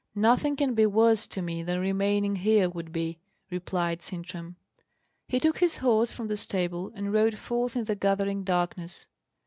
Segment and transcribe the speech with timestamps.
[0.15, 3.19] "Nothing can be worse to me than remaining here would be,"
[3.51, 4.55] replied Sintram.
[5.27, 9.05] He took his horse from the stable and rode forth in the gathering darkness.